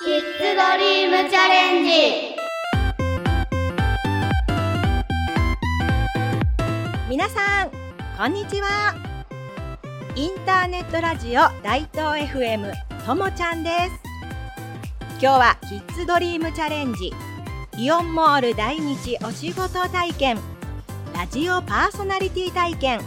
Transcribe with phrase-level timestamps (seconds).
[0.00, 1.90] キッズドリームチャレンジ。
[7.10, 7.70] 皆さん
[8.16, 8.94] こんにちは。
[10.14, 12.72] インターネットラジオ大東 FM
[13.04, 13.90] ともちゃんです。
[15.14, 17.12] 今日はキッズドリームチャレンジ。
[17.76, 20.38] イオンモール第日お仕事体験。
[21.12, 23.00] ラジオパーソナリティ体験。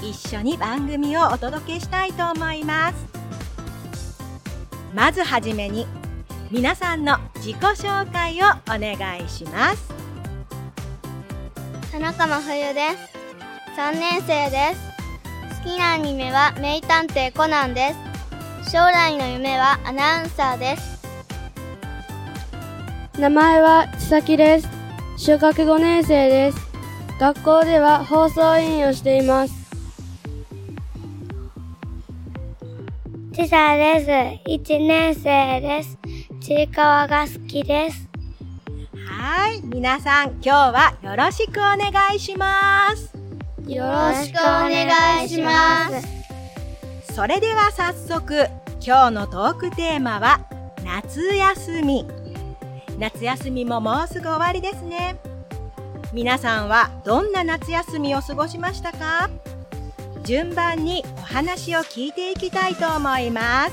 [0.00, 3.21] 一緒に番組をお届けしたいと思います。
[4.94, 5.86] まずはじめに
[6.50, 9.92] 皆さんの自己紹介をお願いします。
[11.90, 13.78] 田中真冬です。
[13.78, 15.62] 3年生です。
[15.64, 17.94] 好きなアニメは名探偵コナンで
[18.64, 18.70] す。
[18.70, 21.02] 将来の夢はアナウンサーです。
[23.18, 24.68] 名前は千咲です。
[25.16, 26.72] 小学5年生です。
[27.22, 29.61] 学校では放送委員をしています
[33.32, 34.50] ちさです。
[34.50, 35.98] 1年生です。
[36.42, 38.06] ちいかわが好きです。
[39.08, 43.10] はい、皆さん今日はよろしくお願いします。
[43.66, 48.48] よろしくお願いしますそれでは早速、
[48.84, 50.40] 今日のトークテーマは
[50.84, 52.06] 夏休み。
[52.98, 55.16] 夏休みももうすぐ終わりですね。
[56.12, 59.30] 皆さんはどんな夏休みを過ごしましたか？
[60.24, 63.72] 順番にお話を聞いていきたいと思います。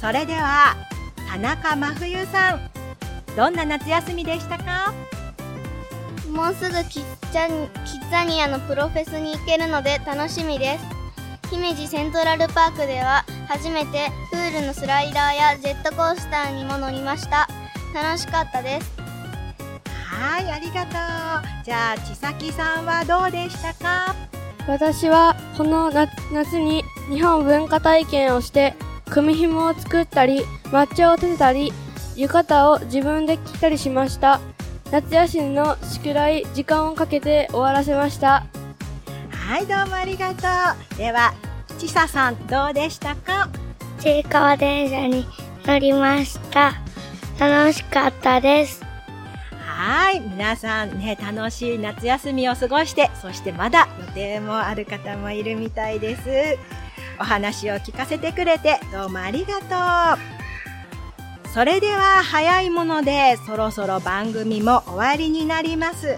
[0.00, 0.76] それでは、
[1.30, 2.70] 田中真冬さん、
[3.36, 4.92] どんな夏休みでしたか？
[6.30, 10.84] もうすぐキッザニキッザニアのプロフェスに行けるので楽しみです。
[11.50, 17.46] 姫路セントラルパークでは初めてプールのスライダーやジェットコースターにも乗りました。
[17.94, 18.92] 楽しかったです。
[20.06, 21.64] はい、ありがとう。
[21.64, 24.14] じゃあ、千咲さんはどうでしたか？
[24.66, 28.74] 私はこの夏夏に日本文化体験をして
[29.10, 31.72] 組紐を作ったり抹茶を立てたり
[32.16, 34.40] 浴衣を自分で着たりしました
[34.90, 38.46] 夏休みの宿題時間をかけて終わらせました
[39.30, 40.46] はい、どうもありがと
[40.94, 40.96] う。
[40.96, 41.34] では、
[41.78, 43.48] ちささん、どうでしたか？
[43.98, 45.26] ちいかわ電車に
[45.66, 46.74] 乗りました。
[47.38, 48.80] 楽しかったです。
[49.64, 56.58] はい、皆さんね、楽しい夏休みを過ごして、そしてまだ予定もある方もいるみたいです。
[57.18, 61.48] お話を聞かせてくれて、どうもありがとう。
[61.54, 66.16] それでは早いもので、そろそろ番組も終わりになります。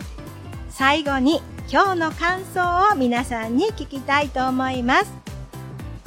[0.71, 5.12] 最後に今日の感想を皆さんに聞きたいと思います。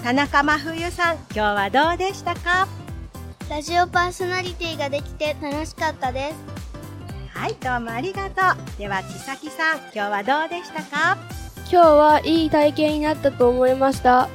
[0.03, 2.67] 田中真冬さん、今日はどうでしたか？
[3.49, 6.56] ラジオパーソナリティができて楽しかったです
[7.39, 8.41] はい、どうもありがと
[8.75, 8.79] う。
[8.79, 11.19] では、ちさきさん、今日はどうでしたか？
[11.71, 14.27] 今日はいい体験になったと思いました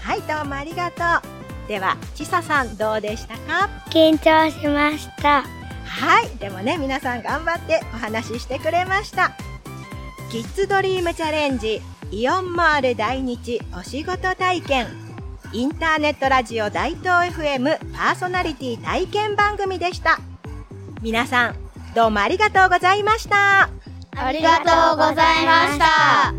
[0.00, 1.68] はい、どうもありがとう。
[1.68, 3.68] では、ちささん、どうでしたか？
[3.90, 5.42] 緊張しました。
[5.84, 9.32] はい、でもね、皆さん頑張ってお話ししてくれました。
[10.30, 11.82] キッズドリームチャレンジ、
[12.12, 14.86] イオンモール大日お仕事体験、
[15.52, 20.20] インターネットラジオ大東 FM パーソナリティ体験番組でした。
[21.02, 21.56] 皆さん、
[21.94, 23.70] どうもありがとうございました。
[24.16, 26.34] ありがとうございました